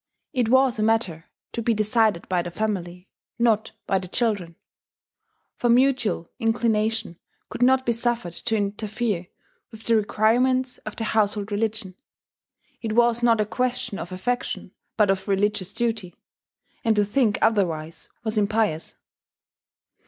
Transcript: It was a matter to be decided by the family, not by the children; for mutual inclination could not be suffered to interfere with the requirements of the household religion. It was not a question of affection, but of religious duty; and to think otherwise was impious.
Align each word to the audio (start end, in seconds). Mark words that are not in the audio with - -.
It 0.33 0.49
was 0.49 0.79
a 0.79 0.81
matter 0.81 1.25
to 1.53 1.61
be 1.61 1.75
decided 1.75 2.27
by 2.27 2.41
the 2.41 2.49
family, 2.49 3.07
not 3.37 3.73
by 3.85 3.99
the 3.99 4.07
children; 4.07 4.55
for 5.57 5.69
mutual 5.69 6.31
inclination 6.39 7.19
could 7.51 7.61
not 7.61 7.85
be 7.85 7.91
suffered 7.91 8.33
to 8.33 8.57
interfere 8.57 9.27
with 9.69 9.83
the 9.83 9.95
requirements 9.95 10.79
of 10.87 10.95
the 10.95 11.03
household 11.03 11.51
religion. 11.51 11.93
It 12.81 12.93
was 12.93 13.21
not 13.21 13.39
a 13.41 13.45
question 13.45 13.99
of 13.99 14.11
affection, 14.11 14.71
but 14.97 15.11
of 15.11 15.27
religious 15.27 15.71
duty; 15.71 16.15
and 16.83 16.95
to 16.95 17.05
think 17.05 17.37
otherwise 17.39 18.09
was 18.23 18.39
impious. 18.39 18.95